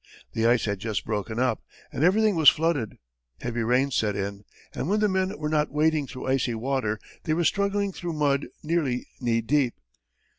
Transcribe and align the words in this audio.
The 0.33 0.47
ice 0.47 0.65
had 0.65 0.79
just 0.79 1.05
broken 1.05 1.37
up 1.37 1.61
and 1.91 2.03
everything 2.03 2.35
was 2.35 2.49
flooded; 2.49 2.97
heavy 3.41 3.61
rains 3.61 3.95
set 3.95 4.15
in, 4.15 4.45
and 4.73 4.89
when 4.89 4.99
the 4.99 5.07
men 5.07 5.37
were 5.37 5.47
not 5.47 5.69
wading 5.71 6.07
through 6.07 6.25
icy 6.25 6.55
water, 6.55 6.99
they 7.25 7.35
were 7.35 7.43
struggling 7.43 7.91
through 7.91 8.13
mud 8.13 8.47
nearly 8.63 9.05
knee 9.19 9.41
deep. 9.41 9.75